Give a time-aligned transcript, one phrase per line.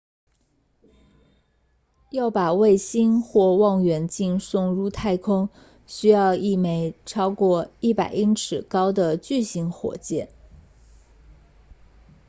[2.09, 5.49] 要把卫星或望远镜送入太空
[5.85, 10.29] 需要一枚超过100英尺高的巨型火箭